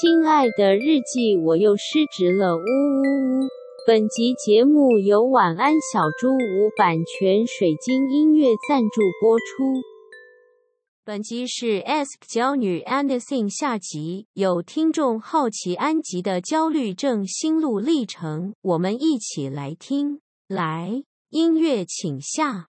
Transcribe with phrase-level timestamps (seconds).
[0.00, 3.48] 亲爱的日记，我又失职了，呜呜呜！
[3.86, 9.82] 本集节目由晚安小猪无版权水晶音乐赞助播出。
[11.04, 20.22] 本集是 Ask 焦女 Anderson 下集，有听众好奇安吉的焦虑症心路历程，我们一起来听。
[20.48, 22.68] 来，音乐请下。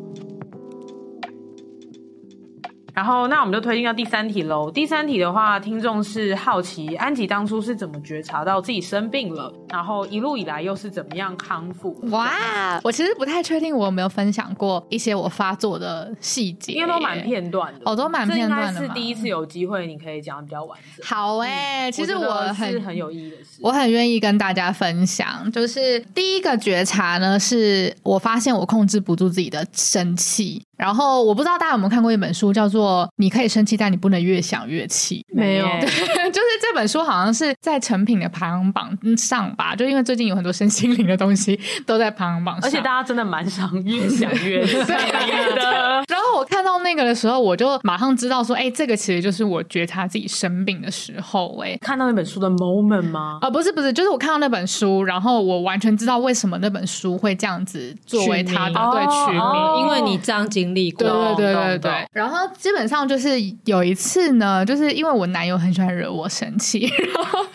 [2.93, 4.69] 然后，那我们就推进到第三题喽。
[4.69, 11.97] 第三题的话，听众是好奇安吉当初是怎么觉察到自己生病了，然后一路以来又是怎么样康复？
[12.11, 18.81] 哇，我其实不太确定我有没有分享过一些我发作的细节，因为都蛮片段的，哦，都蛮片段的。
[18.81, 21.05] 是第一次有机会，你可以讲的比较完整。
[21.05, 25.49] 好哎、欸嗯，其实我很是很有意义的事，我很愿意跟大家分享。
[25.51, 30.61] 就是第一个觉察呢，是我发现我控制不住自己的生气。
[30.81, 35.23] 然后我不知道大家有没有看过一本书，叫做《你可以生气，但你不能越想越气》。
[35.37, 35.85] 没有，对，
[36.33, 46.03] 就是这本书好像是在成品的排行榜上吧，就因为最近有很多身心灵的东西都在排行榜上，而且大家真的蛮想越想越 气的。
[46.09, 51.55] 然后我看到那个的时候，我就马上知道说，哎，这个其实就是我觉察自己生病的时候。
[51.63, 53.37] 哎，看到那本书的 moment 吗？
[53.39, 60.91] 啊、呃，不是不是，就是我看到那本书，然后我完全知道为什么那本书会这样子作为它的对取名，哦，因为你这样经历。
[60.91, 63.29] 对对对对对，然后基本上就是
[63.65, 67.45] 有一次呢，就是因为我男友很喜欢惹我生气， 然后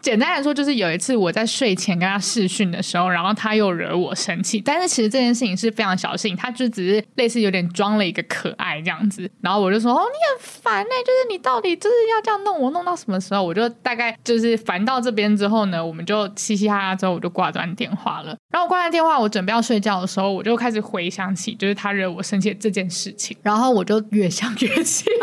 [0.00, 13.42] 简单来说就是有一次我在睡前跟他试训的时候，然后他又惹我生气，但是其实这件事情是非常小事情，他就只是类似有点装了一个可爱这样子，然后我就说哦，你很烦呢、欸，就是你到底就是要这样弄我弄到什么时候？
[13.42, 22.54] 我就大概就是烦到这边之后呢，我们就嘻嘻哈哈之后我就挂断电话了，然后我挂断电话，我准备要睡觉的时候，我就开始回想起就是他惹我生气。
[22.58, 25.14] 这件事情，然后我就越想越气， 就是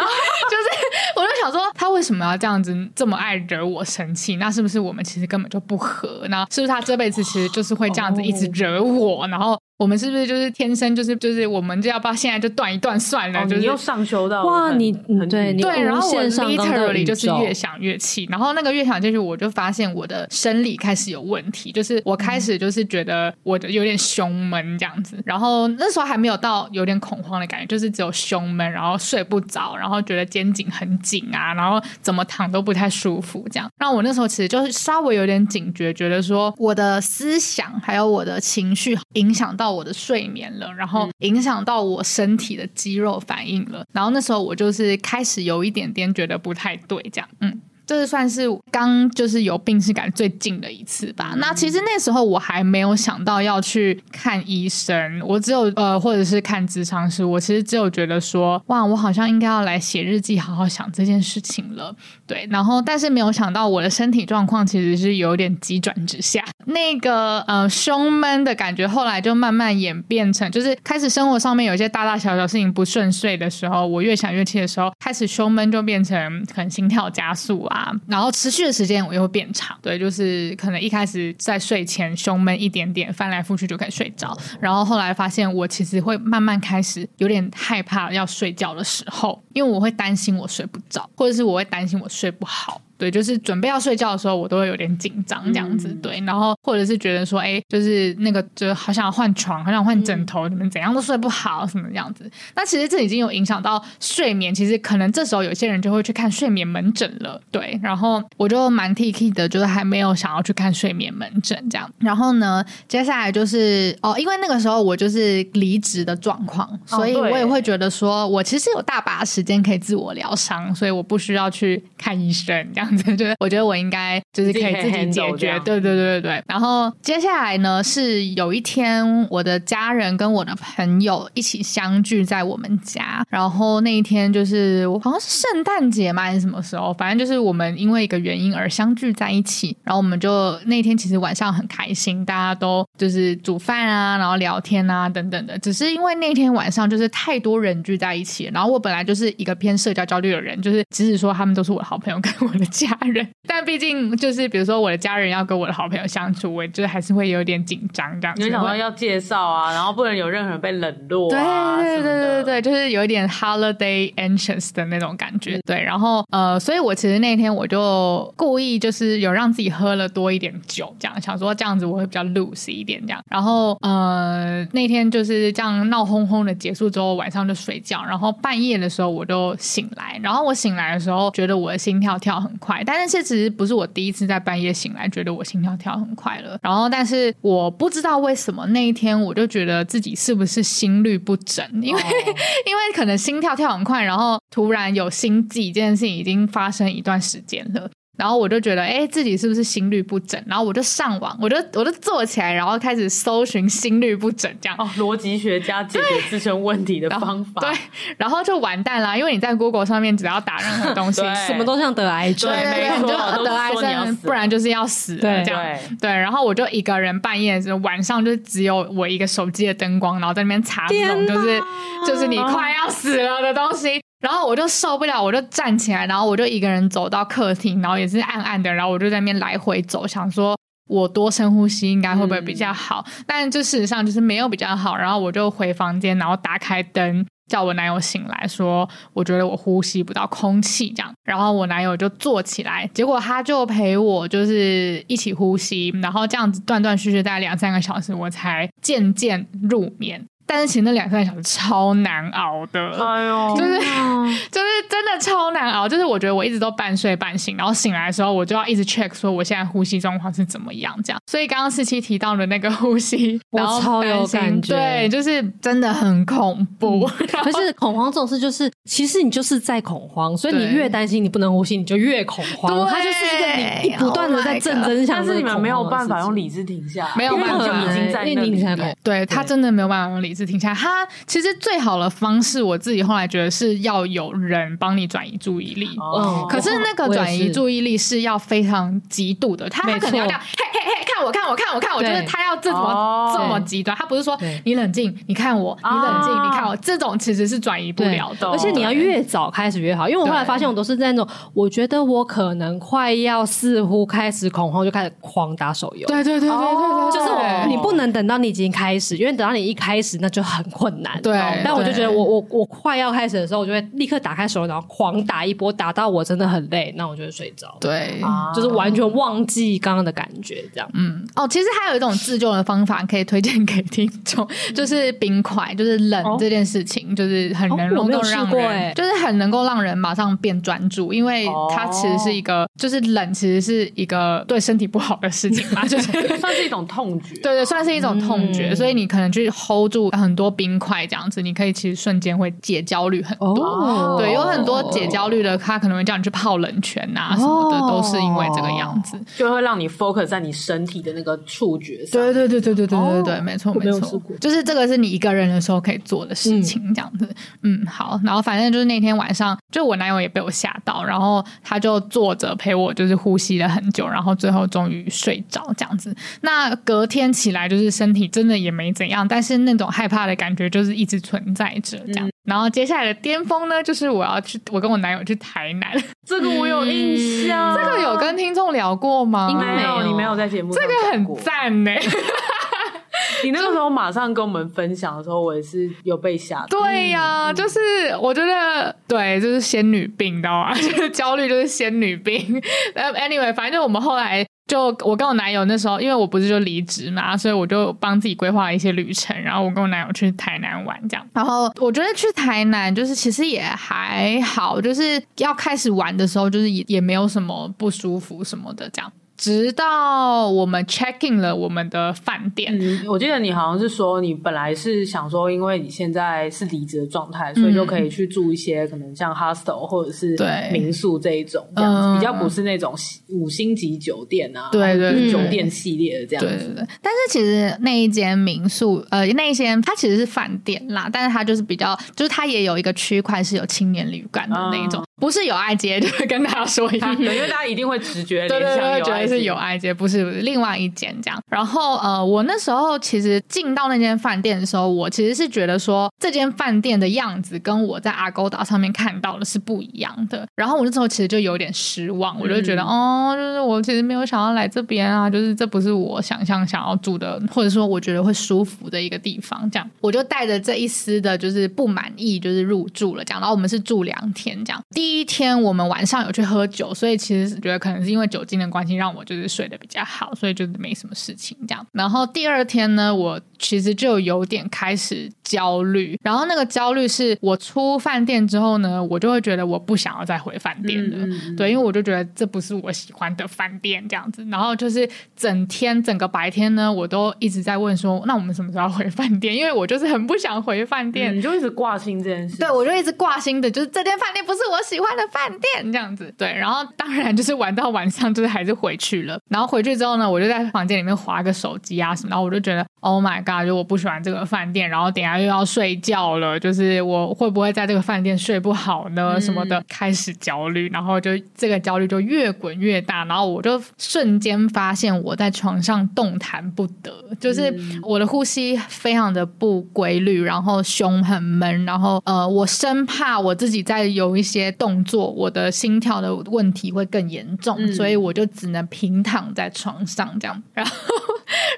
[1.15, 4.35] 我就想说，他为什么要这样子这么爱惹我生气？
[4.37, 6.25] 那是不是我们其实根本就不合？
[6.29, 9.27] 那是不是他这辈子其实就是会这样子一直惹我？
[9.27, 9.59] 然后。
[9.81, 13.39] 我们是不是就是天生就是就是我们就要不要现在就断一断算了？
[13.39, 14.91] 哦、就是你又上修到哇，你
[15.27, 33.69] 对你对，然后我 literally 就是越想越气，然后那个越想进去，我就发现我的生理开始有问题，就是我开始就是觉得我的有点胸闷这样子，然后那时候还没有到有点恐慌的感觉，就是只有胸闷，然后睡不着，然后觉得肩颈很紧啊，然后怎么躺都不太舒服这样。
[33.79, 47.61] 那我那时候其实就是稍微有点警觉，觉得说我的思想还有我的情绪影响到我的睡眠了，然后影响到我身体的肌肉反应了，然后那时候我就是开始有一点点觉得不太对，这样，嗯。
[47.91, 51.33] 这是算是刚就是有病识感最近的一次吧。
[51.35, 61.93] 那其实那时候我还没有想到要去看医生，我只有呃或者是看咨商师，我其实只有觉得说，哇，我好像应该要来写日记，好好想这件事情了。
[62.25, 77.80] 对，然后但是没有想到我的身体状况其实是有点急转直下，那个呃胸闷的感觉后来就慢慢演变成，就是开始生活上面有一些大大小小事情不顺遂的时候，我越想越气的时候，开始胸闷就变成可能心跳加速啊。
[78.07, 92.81] 然后持续的时间我又会变长，对，就是可能一开始在睡前胸闷一点点，翻来覆去就可以睡着，然后后来发现我其实会慢慢开始有点害怕要睡觉的时候，因为我会担心我睡不着，或者是我会担心我睡不好。
[93.01, 95.87] 对，就是准备要睡觉的时候，我都会有点紧张这样子。
[96.03, 102.29] 对，然后或者是觉得说，哎，就是那个，就好想换床，好想换枕头，你们怎样都睡不好，什么样子？
[102.55, 104.53] 那其实这已经有影响到睡眠。
[104.53, 107.41] 其实可能这时候有些人就会去看睡眠门诊了。
[107.49, 111.91] 对，然后我就蛮 T K 的，就是还没有想要去看睡眠门诊这样。
[111.97, 122.90] 然后呢，接下来就是哦，因为那个时候我就是离职的状况，所以我也会觉得说我其实有大把时间可以自我疗伤，所以我不需要去看医生这样。
[122.97, 126.43] 就是我觉得我应该就是可以自己解决，对对对对对。
[126.47, 145.57] 然后接下来呢，是有一天我的家人跟我的朋友一起相聚在我们家，然后那一天就是好像是圣诞节嘛还是什么时候，反正就是我们因为一个原因而相聚在一起，然后我们就那天其实晚上很开心，大家都就是煮饭啊，然后聊天啊等等的。
[145.59, 152.65] 只是因为那天晚上就是太多人聚在一起，然后我本来就是一个偏社交焦虑的人，就是即使说他们都是我的好朋友跟我的。
[152.87, 153.33] 家人。
[153.47, 158.43] 但毕竟就是比如说我的家人要跟我的好朋友相处，我就是还是会有点紧张这样子。
[158.43, 161.77] 你想到要介绍啊，然后不能有任何人被冷落啊。
[161.81, 165.59] 对对对对对，就是有一点 holiday anxious 的那种感觉。
[165.65, 173.21] 对，然后呃，所以我其实那天我就故意就是有让自己喝了多一点酒，这样想说这样子我会比较 loose 一点这样。
[173.29, 178.03] 然后呃，那天就是这样闹哄哄的结束之后，晚上就睡觉。
[178.03, 186.59] 然后半夜的时候我就醒来，然后我醒来的时候觉得我的心跳跳很快，但是这其实不是我第一次在半夜醒来觉得我心跳跳很快了。
[186.61, 192.05] 然后但是我不知道为什么那一天我就觉得自己是不是心律不整，因为、哦、
[192.67, 197.89] 因为可能心跳跳很快，然后突然有心悸，这件事情已经发生一段时间了。
[198.21, 200.39] 然后我就觉得，哎，自己是不是心律不整？
[200.45, 204.75] 然后我就上网，我就我就坐起来，然后开始搜寻心律不整这样。
[204.77, 207.61] 哦，逻辑学家解决自身问题的方法。
[207.61, 207.71] 对，
[208.17, 213.07] 然后就完蛋了，因为你在 Google 上面只要打任何东西 什么都像得癌症，对，没错，
[213.37, 215.59] 就得癌症，不然就是要死了这样。
[215.99, 221.59] 对，然后我就一个人半夜就晚上就只有我一个手机的灯光，然后在那边查这种就是
[222.05, 223.99] 就是你快要死了的东西。
[224.21, 230.55] 然后我就受不了，我就站起来，然后我就一个人走到客厅，然后也是暗暗的，然后我就在那边来回走，想说
[230.87, 233.03] 我多深呼吸应该会不会比较好？
[233.07, 234.95] 嗯、但就事实上就是没有比较好。
[234.95, 241.11] 然后我就回房间，然后打开灯，叫我男友醒来说，我觉得我呼吸不到空气这样。
[241.23, 250.23] 然后我男友就坐起来，结果他就陪我就是一起呼吸，然后这样子断断续续大概两三个小时，我才渐渐入眠。
[250.51, 253.79] 但是其实那两三个小时超难熬的，哎呦，就是
[254.51, 255.87] 就是真的超难熬。
[255.87, 261.21] 就是我觉得我一直都半睡半醒，然后醒来的时候我就要一直 check 说我现在呼吸状况是怎么样，这样。
[261.25, 267.07] 所以刚刚四七提到的那个呼吸， 然后我超有感觉，对，就是真的很恐怖。
[267.41, 272.75] 可是恐慌这种事，就是其实你就是在恐慌，所以你越担心你不能呼吸，你就越恐慌。
[272.75, 278.95] 对，它就是一个你不断的在正增强，但是你们没有办法用理智停下，没有办法，已经在那里。
[279.01, 280.40] 对，他真的没有办法用理智。
[280.45, 285.89] 停下来，他其实最好的方式，我自己后来觉得是要有人帮你转移注意力。
[285.97, 298.49] 哦，可是那个转移注意力是要非常极度的，他可能要这样，嘿嘿嘿，看我看我看我看我，就是他要这么这么极端，他不是说你冷静，你看我，你冷静，你看我，这种其实是转移不了的。
[298.49, 306.07] 而且你要越早开始越好，因为我后来发现我都是在那种，我觉得我可能快要似乎开始恐慌，就开始狂打手游。
[306.07, 311.21] 对对对对对对，就是你不能等到你已经开始，因为等到你一开始那就很困难。
[311.21, 311.33] 对，
[311.63, 317.77] 但我就觉得我我我快要开始的时候，我就会立刻打开手，然后狂打一波，打到我真的很累，那我就会睡着。
[317.79, 318.19] 对，
[318.55, 320.89] 就是完全忘记刚刚的感觉，这样。
[320.93, 337.35] 嗯，哦，其实还有一种自救的方法可以推荐给听众，就是冰块，就是冷这件事情，就是很能能够让人，就是很能够让人马上变专注，因为它其实是一个，就是冷其实是一个对身体不好的事情嘛， 就是算是一种痛觉。
[337.41, 341.05] 对对，算是一种痛觉，所以你可能去 hold 住很多冰块。
[341.07, 343.47] 这样子，你可以其实瞬间会解焦虑很多。
[343.47, 352.21] Oh, 对，有很多解焦虑的，他可能会叫你去泡冷泉啊什么的，oh, 都是因为这个样子，就会让你 focus 在你身体的那个触觉上。
[352.21, 357.27] 对对对对对对对对，没错没错，就是这个是你一个人的时候可以做的事情，这样子。
[357.63, 366.15] 嗯，嗯，好，然后反正就是那天晚上，就我男友也被我吓到，然后他就坐着陪我，就是呼吸了很久，然后最后终于睡着这样子。
[366.41, 370.91] 那隔天起来，就是身体真的也没怎样，但是那种害怕的感觉就是。
[371.01, 375.91] 一直存在着这样，嗯、然后接下来的巅峰呢，就是我要去，我跟我男友去台南，
[376.27, 379.49] 这个我有印象，嗯、这个有跟听众聊过吗？
[379.49, 381.91] 应该没有，你没有在节目上，这个很赞呢。
[383.43, 386.67] 你那个时候马上跟我们分享的时候，我也是有被吓到。
[386.67, 387.79] 对呀、啊，嗯、就是
[388.21, 390.73] 我觉得对，就是仙女病，你知道吗？
[390.75, 392.61] 就是焦虑，就是仙女病。
[392.93, 394.45] 呃，anyway，反正就我们后来。
[394.71, 401.27] 就我跟我男友那时候，因为我不是就离职嘛，所以我就帮自己规划一些旅程，然后我跟我男友去台南玩这样。
[401.33, 409.11] 然后我觉得去台南就是其实也还好，就是要开始玩的时候，就是也也没有什么不舒服什么的这样。
[409.41, 412.77] 直到我们 checking 了我们的饭店。
[412.79, 420.37] 嗯，我记得你好像是说，你本来是想说，因为你现在是离职的状态，所以就可以去住一些可能像 hostel 或者是
[420.71, 422.93] 民宿这一种，这样子比较不是那种
[423.29, 426.51] 五星级酒店啊，对对，酒店系列的这样子。
[426.51, 426.87] 对对对。
[427.01, 435.03] 但是其实那一间民宿，呃，那一间它其实是饭店啦，但是它就是比较，就是它也有一个区块是有青年旅馆的那一种。
[435.21, 441.39] 不是有爱街，就会跟大家说一下，因为大家一定会直觉对对对，觉得是有爱街，不是不是另外一间这样。
[441.47, 450.47] 然后呃，我那时候其实进到那间饭店的时候，我其实是觉得说这间饭店的样子跟我在 Agoda 上面看到的是不一样的。
[450.55, 459.69] 然后我那时候其实就有点失望，我就觉得、嗯、哦，就是我其实没有想要来这边啊，就是这不是我想象想要住的，或者说我觉得会舒服的一个地方。
[459.69, 463.39] 这样，我就带着这一丝的就是不满意，就是入住了这样。
[463.39, 471.85] 然后我们是住两天这样，第一天我们晚上有去喝酒，所以其实觉得可能是因为酒精的关系，让我就是睡得比较好，所以就是没什么事情这样。
[471.91, 484.45] 然后第二天呢，我其实就有点开始焦虑，然后那个焦虑是我出饭店之后呢，我就会觉得我不想要再回饭店了，嗯嗯、对，因为我就觉得这不是我喜欢的饭店这样子。
[484.45, 489.55] 然后就是整天整个白天呢，我都一直在问说，那我们什么时候回饭店？
[489.55, 492.57] 因为我就是很不想回饭店，嗯、你就一直挂心这件事。
[492.57, 496.33] 对，我就一直挂心的，就是这间饭店不是我喜欢的饭店这样子。
[496.37, 499.39] 对，然后当然就是玩到晚上，就是还是回去了。
[499.49, 509.39] 然后回去之后呢，我就在房间里面划个手机啊什么，然后我就觉得，Oh my god，就我不喜欢这个饭店，然后等下又要睡觉了，就是我会不会在这个饭店睡不好呢？
[509.39, 530.93] 什么的，嗯、开始焦虑，然后就这个焦虑就越滚越大，然后我就瞬间发现我在床上动弹不得，就是我的呼吸非常的不规律，然后胸很闷，然后呃，我生怕我自己在有一些动作，我的心跳的问题会更严重，嗯、所以我就只能平躺在床上这样， 然后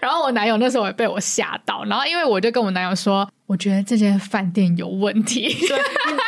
[0.01, 3.29] 然后我男友那时候也被我吓到，然后因为我就跟我男友说。
[3.53, 5.43] 我觉得这间饭店有问题。
[5.69, 5.77] 对，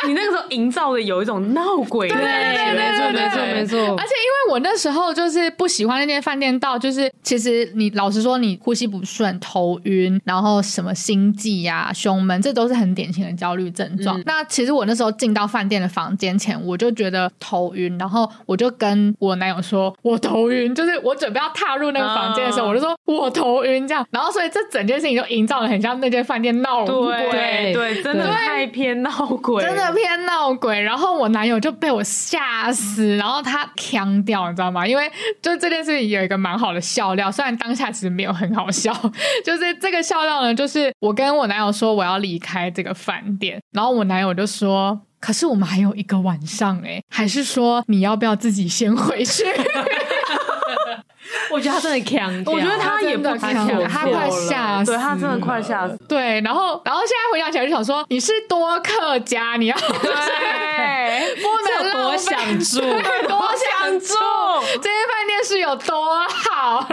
[0.06, 3.78] 你那个时候营造的有一种闹鬼的感觉，没错没错没错。
[3.96, 14.16] 而且因为我那时候就是不喜欢那间饭店到，就是其实你老实说，你呼吸不顺、头晕，然后什么心悸呀、啊、胸闷，这都是很典型的焦虑症状。
[14.20, 24.06] 嗯、那其实我那时候进到饭店的房间前，我就觉得头晕，然后我就跟我男友说，我头晕，就是我准备要踏入那个房间的时候，哦、我就说我头晕这样。
[24.12, 27.15] 然后所以这整件事情就营造的很像那间饭店闹鬼。
[27.30, 29.10] 对对，真的太偏闹
[29.42, 30.80] 鬼，真的偏闹鬼。
[30.80, 34.86] 然后我男友就被我吓死，然后他腔掉，你知道吗？
[34.86, 35.10] 因为
[35.42, 38.92] 就这件事情有一个蛮好的笑料，虽然当下其实没有很好笑，
[39.44, 49.44] 就是这个笑料呢，就是我跟我男友说我要离开这个饭店，然后我男友就说：“可是我们还有一个晚上哎，还是说你要不要自己先回去？”
[51.50, 55.96] 我觉得他真的强，我觉得他也不强，他快吓死，对他真的快吓死。
[56.08, 63.50] 对，然后，然后现在回想起来就想说，你是多客家，你要 对，不能 多想住，多
[63.80, 64.14] 想住，
[64.74, 66.86] 这间饭店是有多好。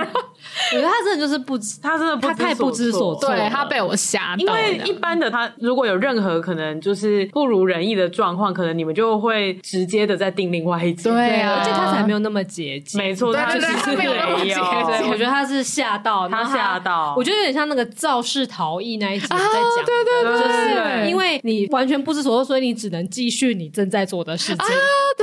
[0.74, 4.38] 我觉得他真的就是不知，他真的他太不知所措，对他被我吓到。
[4.38, 11.12] 因为一般的他如果有任何可能就是不如人意的状况，可能你们就会直接的再订另外一间。
[11.12, 13.02] 对啊，而且他才没有那么节俭。
[13.02, 13.54] 没错，他
[13.96, 14.14] 没有。
[15.10, 17.14] 我觉得他是吓到，他吓到。
[17.18, 24.66] 我觉得有点像那个肇事逃逸那一集在讲，对对对，就是因为你完全不知所措，所以你只能继续你正在做的事情。
[25.18, 25.23] 或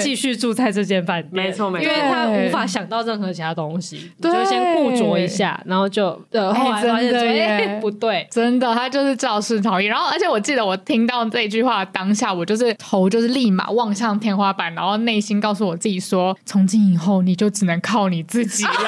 [0.00, 4.76] 继续住在这间饭店，没错没错，因为他无法想到任何其他东西，就先。
[4.76, 8.26] 固着一下，然后就呃，后来发现对不对？
[8.30, 9.86] 真的，他就是肇事逃逸。
[9.86, 18.70] 然后，而且我记得我听到这一句话当下，我就是头就是立马望向天花板，然后内心告诉我自己说：从今以后，你就只能靠你自己了。
[18.76, 18.84] 哎呦，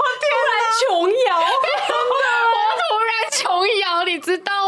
[0.00, 1.36] 我突然琼瑶，
[1.86, 3.44] 真的，我突然琼
[3.80, 4.59] 瑶，你知道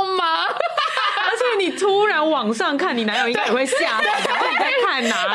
[1.78, 5.34] 突然往上看，你男友应该也会吓到，然后你在看哪里？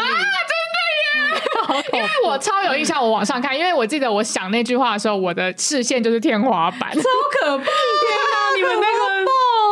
[1.92, 7.02] 因为我超有印象，我往上看，因为我记得我想那句话的时候，我的视线就是天花板，超
[7.32, 7.64] 可怕！
[7.66, 9.08] 天哪，你们那个。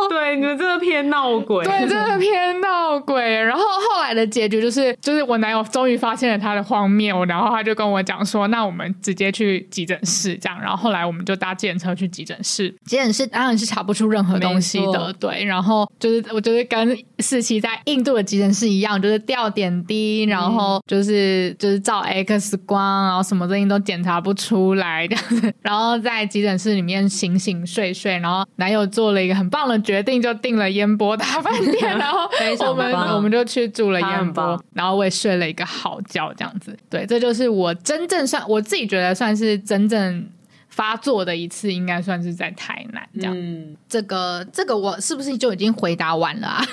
[0.08, 3.22] 对，你们真的偏闹鬼，对，真的偏闹鬼。
[3.22, 12.74] 然后后来的结局就是，就是我男友终于发现了他的荒谬，然后他就跟我讲说：“那我们直接去急诊室。”这样，然后后来我们就搭计程车去急诊室。
[12.84, 15.44] 急诊室当然是查不出任何东西的，对。
[15.44, 25.54] 然后就是我就是跟四期在印度的急诊室一样，就是吊点滴，然后就是就是照 X 光，然后什么东西都检查不出来这样子。
[25.62, 32.28] 然后在急诊室里面醒醒睡睡，然后男友做了一个很棒的决定，就订了烟波大饭店， 然后
[32.68, 36.76] 我们我们就去住了烟波，然后我也睡了一个好觉，这样子。
[36.90, 40.28] 对，这就是我真正算我自己觉得算是真正
[40.68, 43.34] 发作的一次，应该算是在台南这样。
[43.34, 46.66] 嗯，这个这个我是不是就已经回答完了啊？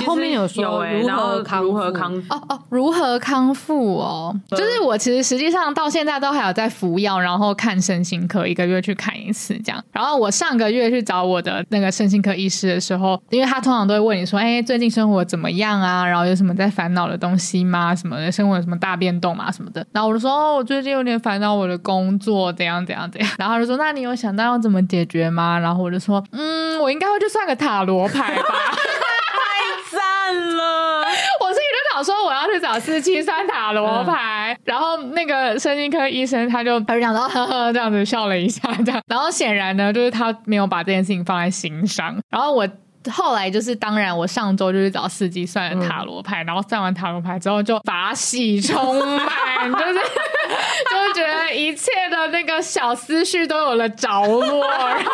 [0.00, 4.34] 后面有说如何康如何康哦哦，如何康复哦？
[4.50, 9.84] 就是我其实实际上到现在都还有在服药，然后看身心科，一个月去看一次这样。
[9.92, 16.06] 然后我上个月去找我的那个身心科医师的时候，因为他通常都会问你说：“哎，最近生活怎么样啊？
[16.06, 17.94] 然后有什么在烦恼的东西吗？
[17.94, 19.52] 什么的，生活有什么大变动吗？
[19.52, 28.42] 什么的。”然后我就说：“哦，我最近有点烦恼我的工作，怎样怎样怎样。”然后他就说：“那你有想到要怎么解决吗？”然后我就说：“嗯，我应该会去算个塔罗牌吧。
[32.04, 42.18] ”说我要去找四七算塔罗牌，嗯、然后那个神经科医生他就他就讲到呵呵这样子笑了一下，这样，然后显然呢，就是他没有把这件事情放在心上。
[42.28, 42.66] 然后我
[43.08, 49.26] 后来就是，当然我上周就是找司机算了塔罗牌，嗯、然后算完塔罗牌之后就法喜充满，
[49.72, 55.12] 就是就觉得一切的那个小思绪都有了着落，然后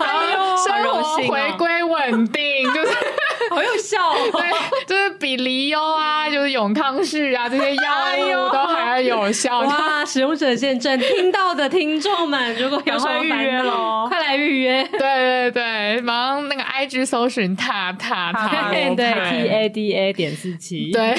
[0.00, 0.12] 然
[0.42, 2.96] 后生活回归稳定，就是。
[3.54, 8.16] 好有效，哦，对，就是比黎优啊，就是永康旭啊这些药
[8.48, 9.60] 物都还要有效。
[9.60, 14.82] 哇，使用者见证，听到的听众们，如果有什么 预约喽，快来预约。
[14.84, 21.14] 对对对，马上那个 IG 搜寻塔塔塔， 对对，T A D A 点四七，对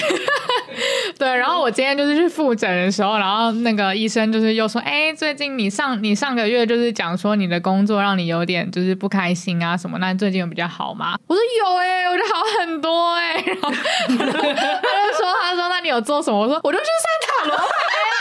[1.17, 1.27] 对。
[1.35, 11.17] 然后我今天就是去复诊的时候，然后那个医生就是又说，哎，最近你上你上个月就是讲说你的工作让你有点就是不开心啊什么，那最近有比较好吗？
[11.27, 12.25] 我说有哎，欸，我就。
[12.25, 13.77] 好很多哎、欸，然后他
[14.09, 17.63] 就说：“他说那你有做什么？”我说：“我就去算塔罗牌
[18.11, 18.19] 啊，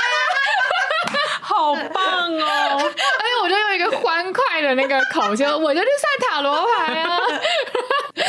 [1.41, 7.19] 好棒哦！”而且我就用一个欢快的那个口气，我就去算塔罗牌啊。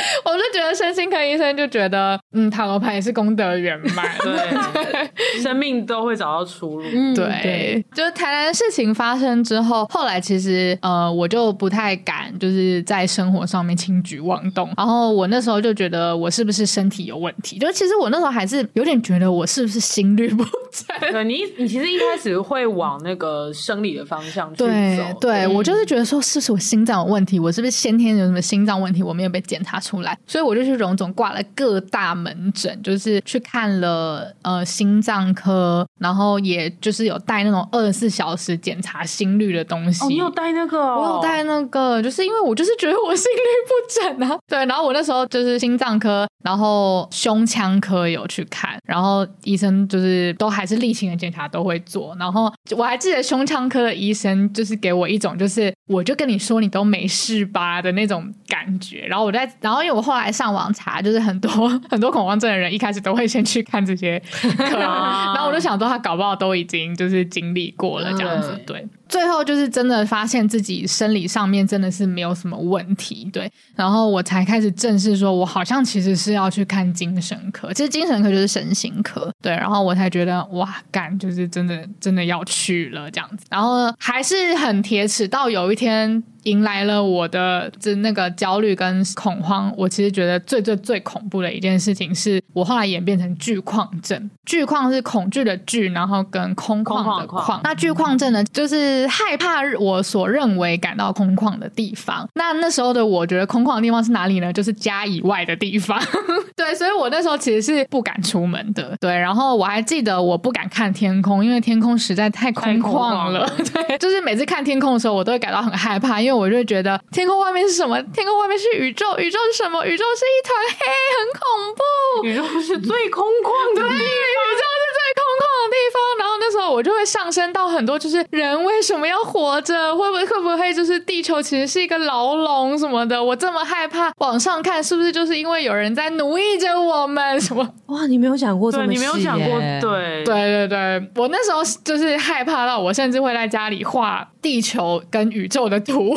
[0.26, 6.86] 我就觉得身心科医生就觉得，嗯，塔罗牌也是功德圆满， 对，生命都会找到出路。
[6.92, 14.72] 嗯、对，对就是台南事情发生之后，后来其实呃，我就不太敢就是在生活上面轻举妄动。
[14.78, 17.58] 然后我那时候就觉得我是不是身体有问题？
[17.58, 21.12] 就其实我那时候还是有点觉得我是不是心律不正。
[21.12, 24.66] 对，你你其实一开始会往那个生理的方向去走。
[24.66, 27.40] 对，对，对我就是觉得说，是不是我心脏有问题？
[27.40, 29.02] 我是不是先天有什么心脏问题？
[29.02, 30.18] 我没有被检查出来。
[30.25, 40.04] 所以我就去荣总挂了各大门诊，就是去看了呃心脏科，然后也就是有带那种二十四小时检查心率的东西。
[40.04, 40.78] 哦，你有带那个？
[40.78, 44.38] 我有带那个，就是因为我就是觉得我心率不整啊。
[44.48, 52.16] 对，然后我那时候就是心脏科，然后胸腔科有去看，然后医生就是都还是例行的检查都会做。
[52.20, 59.06] 然后我还记得胸腔科的医生就是给我一种就是我就跟你说你都没事吧的那种感觉。
[59.08, 60.06] 然后我在，然后因为我。
[60.06, 68.88] 后来上网查，就是很多 很多恐慌症的人一开始都会先去看这些课， 然后我就想说，他搞不好都已经就是经历过了这样子，对。
[69.07, 98.95] 最后就是真的发现自己生理上面真的是没有什么问题，对，然后我才开始正视说，我好像其实是要去看精神科，其实精神科就是身心科，对，然后我才觉得哇，干，就是真的真的要去了这样子，然后还是很铁齿，到有一天迎来了我的这那个焦虑跟恐慌，我其实觉得最最最恐怖的一件事情是我后来演变成惧旷症，惧旷是恐惧的惧，然后跟空旷的 旷，那惧旷症呢，就是。
[99.08, 102.27] 害怕我所认为感到空旷的地方。
[102.36, 104.51] 那那时候的我觉得空旷的地方是哪里呢？
[104.53, 106.00] 就是家以外的地方。
[106.55, 108.96] 对，所以我那时候其实是不敢出门的。
[109.00, 113.46] 对，然后我还记得我不敢看天空，因为天空实在太空旷了。
[113.74, 118.01] 对，就是每次看天空的时候，我都会感到很害怕，因为我就觉得天空外面是什么？
[118.14, 119.86] 天空外面是宇宙，宇宙是什么？
[119.86, 122.25] 宇宙是一团黑，很恐怖。
[122.27, 123.90] 宇宙是最空旷的地方。
[123.90, 125.96] 对， 宇宙是最空旷的地方。
[126.20, 129.96] 然后那时候我就会上升到很多，就是人为什么要活着？
[129.96, 133.22] 会不会会不会就是地球其实是一个牢笼什么的？
[133.22, 137.40] 我这么害怕往上看，是不是就是因为有人在奴役着我们？
[137.42, 137.68] 什么？
[137.88, 146.16] 哇，你没有想过这么，你没有想过，对对对对，我那时候就是害怕到我甚至会在家里画地球跟宇宙的图，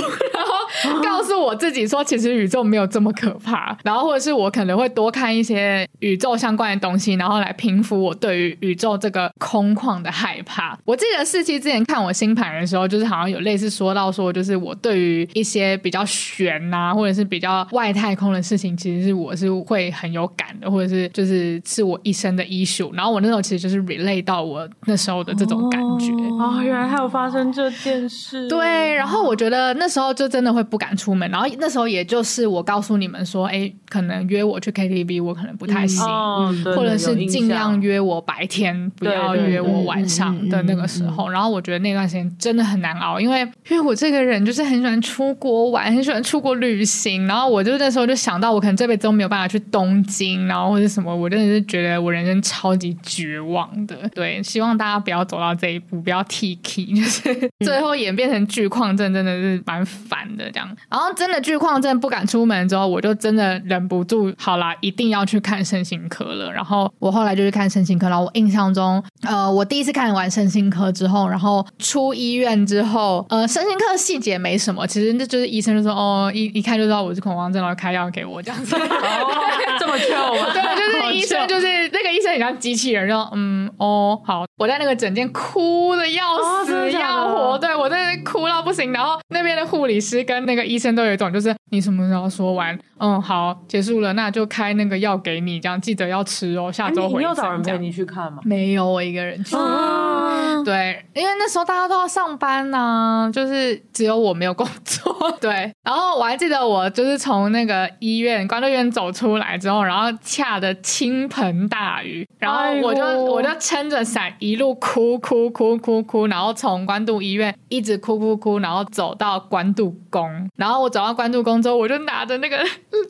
[0.85, 3.77] 然后告诉我自己说，其实宇宙没有这么可怕。
[3.85, 10.79] 然后或者是我可能会多看一些宇宙相关的东西，然后来平复我对于宇宙这个空旷的害怕。
[10.85, 22.93] 我记得四期之前看我星盘的时候，就是好像有类似说到说，就是我对于一些比较悬呐、啊，或者是比较外太空的事情，其实是我是会很有感的，或者是就是是我一生的 issue。
[22.95, 28.49] 然后我那时候其实就是 relate 到我那时候的这种感觉啊、哦哦，原来还有发生这件事。
[28.49, 31.29] 对，然后我觉得那时候就真的会不敢出门。
[31.31, 41.29] 然后那时候也就是我告诉你们说，哎，可能约我去 KTV，我可能不太行，嗯哦、或者是尽量约我白天，不要约我晚上的那个时候。
[41.29, 47.27] 然后我觉得那段时间真的很难熬，因为因为我这个人就是很喜欢出国玩，很喜欢出国旅行。
[47.27, 53.95] 然后我就那时候就想到，我可能这辈子都没有办法去东京，然后或者什么，我真的是觉得我人生超级绝望的。
[54.15, 60.75] 对，希望大家不要走到这一步，不要 T K，就是最后演变成巨矿症，真的是蛮烦的这样。
[60.89, 66.51] 然后真的巨矿症不敢出门之后，我就真的忍不住，好啦，一定要去看身心科了。
[66.51, 78.75] 然后我后来就去看身心科，然后我印象中，呃，我第一次看完身心科之后，然后出医院之后，呃，身心科的细节没什么，其实那就是医生就说，哦，一一看就知道我是恐慌症，然后开药给我这样子。
[78.75, 78.81] 哦，
[79.79, 80.53] 这么巧吗？
[80.53, 86.23] 对，就是医生，就是那个医生很像机器人，就嗯，哦，好，我在那个诊间哭的要
[86.65, 92.79] 死要活，哦、对我在那哭到不行，然后那边的护理师跟那个医生都有一种，就是你什么时候说完？
[92.99, 96.71] 嗯，好，结束了，那就开那个药给你，这样记得要吃哦。
[96.71, 97.19] 下周回。
[97.19, 98.41] 你有找人陪你去看吗？
[98.45, 99.55] 没有，我一个人去。
[99.57, 105.15] 啊、对，因为那时候大家都要上班呢、啊，就是只有我没有工作。
[105.41, 122.59] 对，然后我还记得我就是从那个医院关渡医院走出来之后，然后下的倾盆大雨，然后我就、哎、我就撑着伞一路哭哭哭哭哭，然后从关渡医院一直哭哭哭，然后走到关渡宫，然后我走到关渡宫之后，我就拿着那个。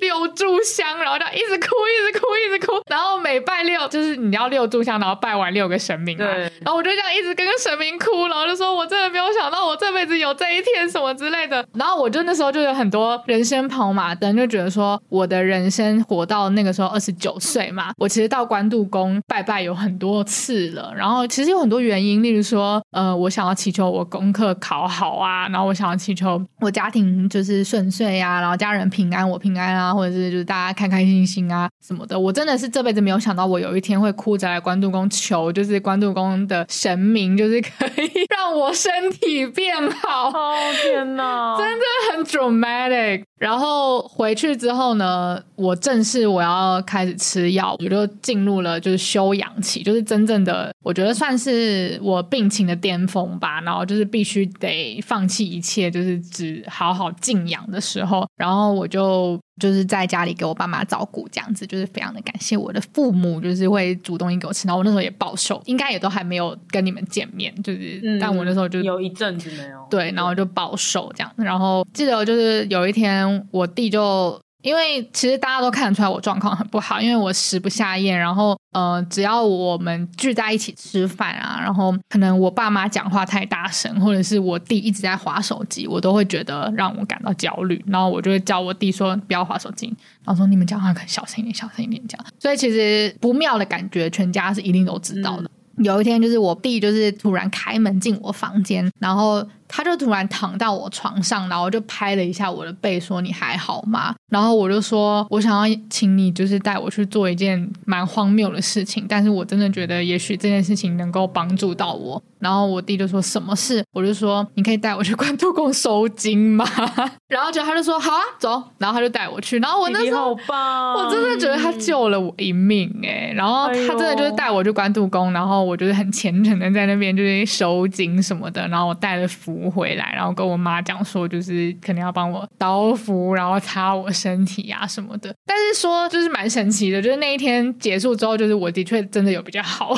[0.00, 2.72] 六炷香，然后就一直哭，一直哭，一直哭。
[2.88, 6.24] 然后每拜六，就是你要六炷香，然后拜完六个神明嘛。
[6.24, 6.42] 对。
[6.60, 20.92] 然后我就这样一直跟个神明哭，然后就说：“我真的没有想到我这辈子有这一天，什么之类的。”然后我就那时候就有很多人生跑马灯，就觉得说我的人生活到那个时候二十九岁嘛，我其实到关渡宫拜拜有很多次了。
[20.96, 29.92] 然后其实有很多原因，例如说，呃，我想要祈求我功课考好啊，然后我想要祈求我家庭就是顺遂啊，然后家人平安，我平安啊。
[29.92, 40.30] 或者是就是大家开开心心啊什么的，我真的是这辈子没有想到，我有一天会哭着来关渡宫求，就是关渡宫的神明，就是可以 让我身体变好。
[40.30, 43.22] 哦天哪， 真的很 dramatic。
[43.38, 53.60] 然后回去之后呢，我正式我要开始吃药，我就进入了就是休养期，就是真正的我觉得算是我病情的巅峰吧。
[53.60, 59.38] 然后就是必须得放弃一切，就是只好好静养的时候，然后我就。
[59.60, 64.68] 就是在家里给我爸妈照顾，这样子就是非常的感谢我的父母，就是会煮东西给我吃。
[64.68, 71.32] 然后我那时候也暴瘦，应该也都还没有跟你们见面，就是，嗯、但我那时候就有一阵子没有对，然后就暴瘦这样。
[71.36, 74.40] 然后记得就是有一天我弟就。
[74.60, 89.86] 因为其实大家都看得出来我状况很不好，因为我食不下咽，然后呃，只要我们聚在一起吃饭啊，然后可能我爸妈讲话太大声，或者是我弟一直在划手机，我都会觉得让我感到焦虑，然后我就会叫我弟说不要划手机，
[90.24, 92.20] 然后说你们讲话可小声一点，小声一点讲。
[92.40, 95.44] 所以其实不妙的感觉，全家是一定都知道的。
[95.44, 99.46] 嗯、有一天就是我弟就是突然开门进我房间，然后。
[99.68, 116.64] 他就突然躺到我床上，然后就拍了一下我的背，说：“你还好吗？”然后我就说：“我想要请你，就是带我去做一件蛮荒谬的事情，但是我真的觉得也许这件事情能够帮助到我。”然后我弟就说：“什么事？”我就说：“你可以带我去关渡宫收金吗？”
[117.28, 119.58] 然后就他就说：“好啊，走。”然后他就带我去。
[119.58, 123.32] 然后我那时候，我真的觉得他救了我一命哎。
[123.34, 128.66] 然后他真的就是带我去关渡宫，然后我就是很虔诚的在那边就是收金什么的。
[128.68, 129.57] 然后我带了符。
[129.70, 135.34] 回来，然后跟我妈讲说，就是可能要帮我刀符，然后擦我身体啊什么的。
[135.46, 139.94] 但是说就是蛮神奇的，就是那一天结束之后，就是我的确真的有比较好，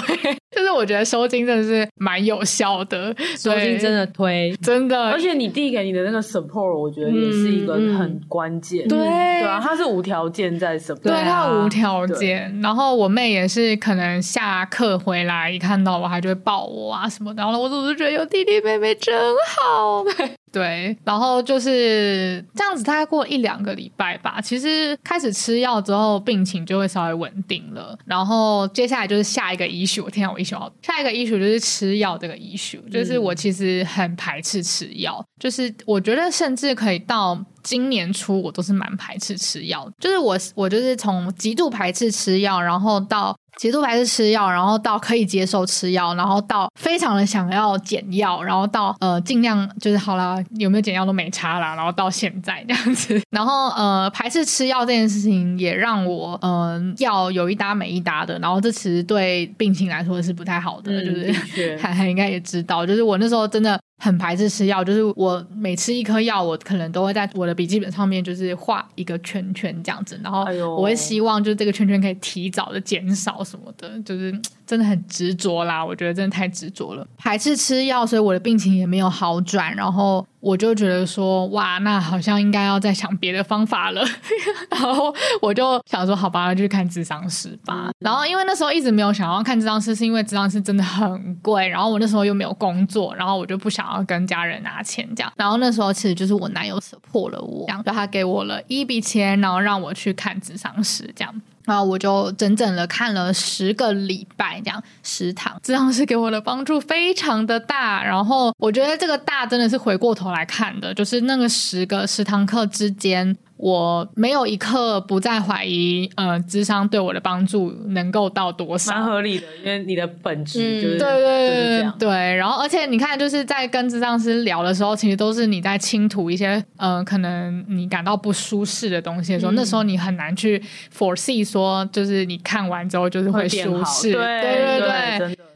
[0.51, 5.11] 就是我觉得收金真的是蛮有效的，收金真的推真的。
[5.11, 12.61] 而且你递给你的那个 support，我觉得也是一个很关键，对、嗯、对啊，他是无条件在 support，对他无条件。
[12.61, 17.43] 然后我妹也是，可能下课回来一看到我，她就会抱我啊什么的。
[17.43, 19.15] 然后我总是觉得有弟弟妹妹真
[19.57, 20.05] 好。
[20.51, 24.41] 好，对，然后就是这样子，大概过一两个礼拜吧。
[24.41, 27.97] 其实开始吃药之后，病情就会稍微稳定了。
[28.05, 43.37] 然后接下来就是下一个 issue，我听到我 issue 好，下一个 issue 就是吃药这个 issue，就是我其实很排斥吃药，嗯、就是我觉得甚至可以到今年初，我都是蛮排斥吃药，就是我我就是从极度排斥吃药，然后到。
[43.57, 61.15] 极度排斥吃药，然后到可以接受吃药，然后到非常的想要减药，然后到呃尽量就是好啦，有没有减药都没差啦，然后到现在这样子，然后呃排斥吃药这件事情也让我嗯、呃、药有一搭没一搭的，然后这其实对病情来说是不太好的，嗯、就
[61.63, 63.81] 是涵涵应该也知道，就是我那时候真的。
[64.03, 70.43] 很排斥吃药，就是我每吃一颗药，我可能都会在我的笔记本上面就是画一个圈圈这样子，然后
[70.75, 74.33] 我会希望就是这个圈圈可以提早的减少什么的，就是
[74.71, 80.25] 真的很执着啦，我觉得真的太执着了，排斥吃药，所以我的病情也没有好转，然后。
[80.41, 84.03] 我就觉得说，哇，那好像应该要再想别的方法了。
[84.73, 87.89] 然后我就想说，好吧，那就去看智商师吧。
[87.89, 91.69] 嗯、然后因为那时候一直没有想要看智商师，是因为智商师真的很贵。
[91.69, 95.31] 然后我那时候又没有工作，然后我就不想要跟家人拿钱这样。
[95.37, 101.43] 然后那时候其实就是我男友 support 了我，这样，他给我了一笔钱，然后让我去看智商师这样。
[101.71, 108.03] 然后我就整整的看了十个礼拜，这样食堂，这样是给我的帮助非常的大。
[108.03, 113.37] 然后我觉得这个大真的是回过头来看的，就是那个十个食堂课之间。
[113.61, 118.91] 我没有一刻不再怀疑，呃，智商对我的帮助能够到多少？
[118.93, 122.35] 蛮合理的，因为你的本质就是、嗯、对对对对对。
[122.37, 130.63] 然后，而且你看，就是在跟智商师聊的时候，其实都是你在倾吐一些，呃，可能你感到不舒适的东西的时候，嗯、那时候你很难去
[130.97, 134.13] foresee 说，就是你看完之后就是会舒适。
[134.15, 134.41] 对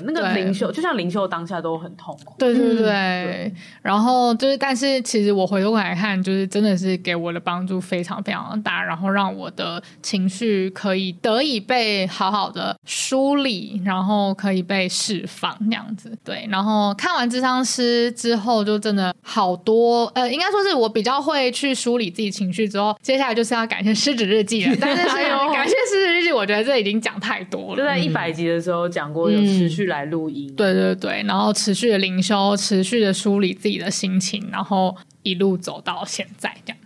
[0.07, 2.35] 那个灵修就像灵修当下都很痛苦。
[2.39, 3.53] 对对对。
[3.83, 7.75] 然后就是，但是其实我回头来看，就是真的是给我的帮助。
[7.85, 16.17] 非常非常的大，然后让我的情绪可以得以被好好的梳理，然后可以被释放那样子。
[16.25, 24.75] 对，然后看完智商师之后，就真的好多，呃，应该说是我比较会去梳理自己情绪之后，接下来就是要感谢狮子日记了。
[24.81, 27.77] 但是感谢狮子日记，我觉得这已经讲太多了。
[27.77, 30.51] 就在一百集的时候讲过，有持续来录音。
[30.51, 36.79] 嗯，对对对，然后持续的灵修，持续的梳理自己的心情，然后一路走到现在这样。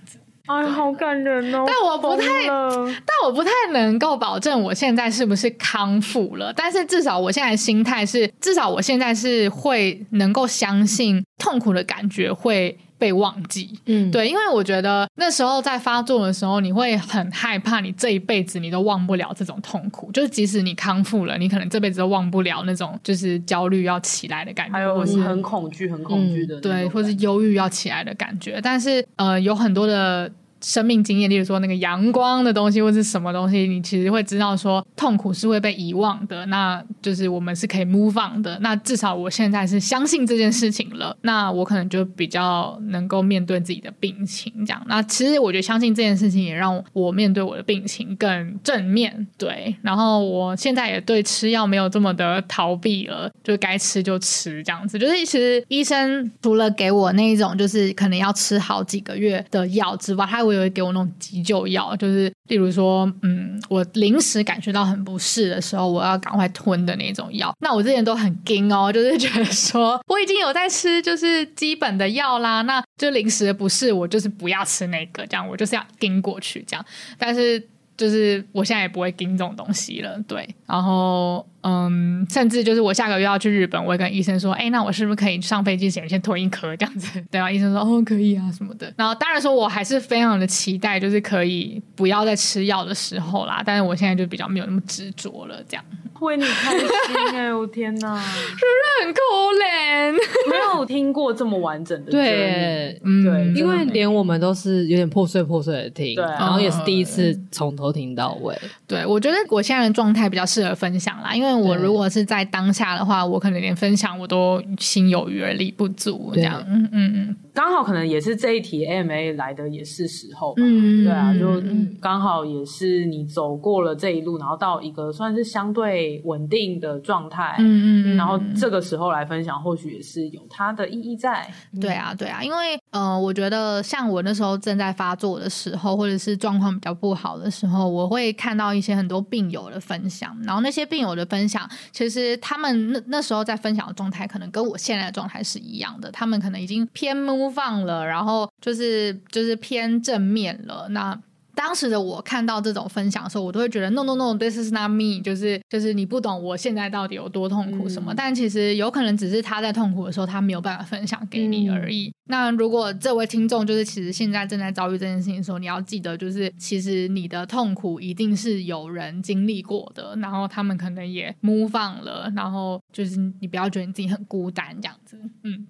[0.46, 1.62] 哎，好感人哦！
[1.66, 6.50] 但我不太，但我不太能够保证我现在是不是康复了。
[6.54, 13.78] 但是至少我现在心态是，至少我现在是会能够相信痛苦的感觉会被忘记。
[13.86, 20.10] 嗯，对，因为我觉得那时候在发作的时候，你会很害怕，你这一辈子你都忘不了这种痛苦。
[20.12, 28.60] 就是即使你康复了，你可能这辈子都忘不了那种就是焦虑要起来的感觉，还有是很恐惧、很恐惧的、嗯，对，或是忧郁要起来的感觉。
[28.62, 30.30] 但是呃，有很多的。
[30.60, 38.58] 生命经验，例如说那个阳光的东西，或是什么东西，你其实会知道说痛苦是会被遗忘的，那就是我们是可以 move on 的。
[38.60, 44.82] 那至少我现在是相信这件事情了，那我可能就比较能够面对自己的病情这样。
[44.86, 49.74] 那其实我觉得相信这件事情也让我面对我的病情更正面对。
[49.82, 54.98] 然后我现在也对吃药没有这么的逃避了，就该吃就吃这样子。
[54.98, 67.52] 就是其实医生除了给我那一种就是可能要吃好几个月的药之外，他会给我那种急救药，就是例如说，嗯，我临时感觉到很不适的时候，我要赶快吞的那种药。
[67.60, 76.84] 那我之前都很惊哦，就是觉得说我已经有在吃，就是基本的药啦，那就临时的不适，我就是不要吃那个，这样我就是要盯过去这样。
[77.18, 77.62] 但是
[77.96, 81.46] 就是我现在也不会盯这种东西了，对，然后。
[81.62, 87.22] 嗯，甚至就是我下个月要去日本，我会跟医生说，哎，那我是不是可以上飞机前先吞一颗这样子？
[87.30, 88.92] 对啊，医生说哦，可以啊什么的。
[88.96, 93.62] 然后当然说我还是非常的期待，就是可以不要再吃药的时候啦。
[93.66, 95.84] 但是我现在就比较没有那么执着了，这样。
[96.18, 96.88] 为你开心
[97.32, 99.20] 哎，我天哪，是不是很可
[99.54, 100.12] 怜？
[100.50, 108.52] 没有听过这么完整的，对，嗯，对，因为连我们都是有点破碎破碎的听，对，然后也是第一次从头听到尾。
[108.88, 111.47] 对，我觉得我现在的状态比较适合分享啦，因为。
[111.54, 117.36] 我如果是在当下的话，我可能连分享我都心有余而力不足，这样，嗯嗯嗯。
[117.54, 121.60] 刚好可能也是这一题 AMA 来的也是时候吧，嗯，对啊，就
[122.00, 131.48] 刚好也是你走过了这一路，然后到一个算是相对稳定的状态，嗯嗯，然后这个时候来分享，或许也是有它的意义在。
[131.80, 150.88] 对啊，对啊，因为呃，我觉得像我那时候正在发作的时候，或者是状况比较不好的时候，我会看到一些很多病友的分享，然后那些病友的分分享，其实他们那那时候在分享的状态，可能跟我现在的状态是一样的，他们可能已经偏 move 放了，然后就是就是偏正面了。
[150.90, 151.16] 那
[151.58, 158.12] 当时的我看到这种分享的时候，我都会觉得 no no no，this is not me，就是就是你不懂我现在到底有多痛苦什么。
[158.12, 162.06] 嗯、但其实有可能只是他在痛苦的时候，他没有办法分享给你而已。
[162.06, 175.66] 嗯、那如果这位听众就是其实现在正在遭遇这件事情的时候，你要记得，就是其实你的痛苦一定是有人经历过的，然后他们可能也 move on 了，然后就是你不要觉得你自己很孤单这样子，嗯。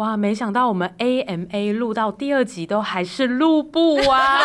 [0.00, 4.40] 哇，没想到我们 AMA 录到第二集都还是录不完。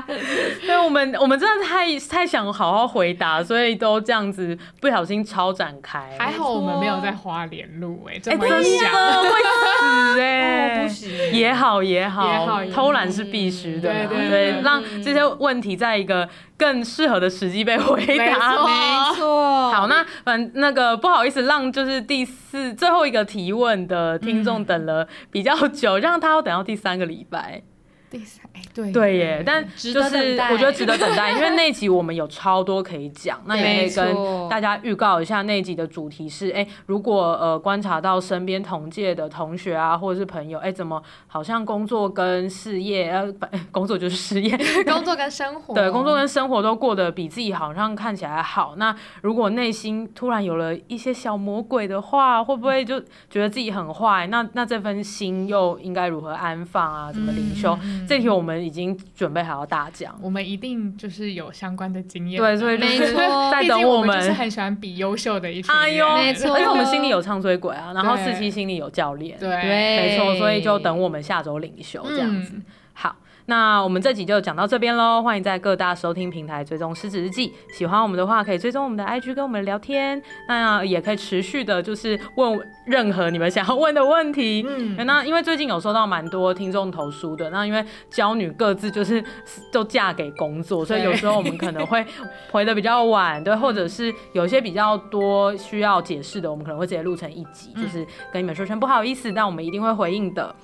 [0.64, 6.16] 所以我们我们真的太太想好好回答，所以都这样子不小心超展开。
[6.18, 16.26] 还好我们没有在花莲录，哎，真的会死哎，不行，也好也好，偷懒是必须的，对对对，让这些问题在一个
[16.56, 18.64] 更适合的时机被回答。
[18.64, 27.62] 没错，好，那反那个不好意思，让就是第四最后一个提问的听众等了比较久，让他要等到第三个礼拜。
[28.10, 43.32] 第三，哎，对对耶，但就是我觉得值得等待，因为那集我们有超多可以讲，那也可以跟大家预告一下，那集的主题是，哎，如果呃观察到身边同届的同学啊，或者是朋友，哎，怎么好像工作跟事业，呃，
[43.70, 44.58] 工作就是事业，
[44.90, 54.26] 工作跟生活，对，工作跟生活都过得比自己好像看起来好，那如果内心突然有了一些小魔鬼的话，会不会就觉得自己很坏？
[54.26, 57.12] 那那这份心又应该如何安放啊？
[57.12, 57.78] 怎么灵修？
[57.82, 62.40] 嗯这题我们已经准备好要大讲，我们一定就是有相关的经验。
[62.40, 63.18] 对，所以没错，
[63.50, 64.18] 在等我们。
[64.18, 66.54] 就是很喜欢比优秀的一群人，哎呦，没错。
[66.54, 70.36] 而且我们心里有唱衰鬼啊，然后四期心里有教练，对，没错。
[70.36, 72.54] 所以就等我们下周领袖这样子。
[73.00, 73.16] 好。
[73.46, 77.52] 那我们这集就讲到这边喽，欢迎在各大收听平台追踪失职日记。
[77.72, 80.22] 喜欢我们的话，可以追踪我们的 IG 跟我们聊天。
[80.46, 84.64] 那也可以持续的，就是问任何你们想要问的问题。
[84.68, 89.24] 嗯，那因为最近有收到蛮多听众投书的，那因为娇女各自就是
[89.72, 92.06] 都嫁给工作，所以有时候我们可能会
[92.52, 100.54] 回的比较晚，对，或者是有些比较多需要解释的，我们可能会直接录成一集，就是跟你们说声不好意思，但我们一定会回应的。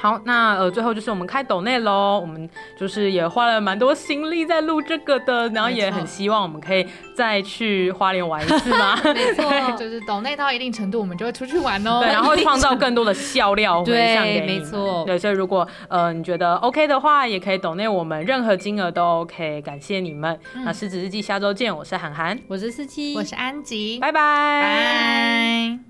[0.00, 8.96] 好，那呃，最后就是我们开抖内喽，我们就是也花了蛮多心力在录这个的，然后也很希望我们可以再去花莲玩一次嘛。
[9.12, 11.98] 没错，就是抖内到一定程度，我们就会出去玩哦。
[12.00, 14.58] 对，然后创造更多的笑料 回向给你。
[14.58, 20.38] 没错，对，所以如果呃你觉得 OK 的话，也可以抖内我们任何金额都 OK，感谢你们。
[20.54, 25.87] 嗯、那失职日记下周见，我是涵涵，我是思琪，我是安吉，拜拜。